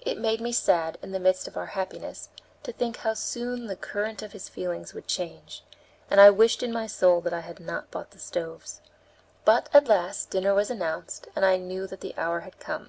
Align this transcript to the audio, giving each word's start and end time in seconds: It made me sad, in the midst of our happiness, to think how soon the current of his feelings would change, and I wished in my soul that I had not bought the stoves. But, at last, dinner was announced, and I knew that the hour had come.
It 0.00 0.18
made 0.18 0.40
me 0.40 0.50
sad, 0.50 0.98
in 1.00 1.12
the 1.12 1.20
midst 1.20 1.46
of 1.46 1.56
our 1.56 1.66
happiness, 1.78 2.28
to 2.64 2.72
think 2.72 2.96
how 2.96 3.14
soon 3.14 3.66
the 3.68 3.76
current 3.76 4.20
of 4.20 4.32
his 4.32 4.48
feelings 4.48 4.94
would 4.94 5.06
change, 5.06 5.62
and 6.10 6.20
I 6.20 6.28
wished 6.30 6.64
in 6.64 6.72
my 6.72 6.88
soul 6.88 7.20
that 7.20 7.32
I 7.32 7.42
had 7.42 7.60
not 7.60 7.88
bought 7.88 8.10
the 8.10 8.18
stoves. 8.18 8.80
But, 9.44 9.68
at 9.72 9.86
last, 9.86 10.28
dinner 10.30 10.54
was 10.56 10.70
announced, 10.70 11.28
and 11.36 11.44
I 11.44 11.56
knew 11.56 11.86
that 11.86 12.00
the 12.00 12.16
hour 12.18 12.40
had 12.40 12.58
come. 12.58 12.88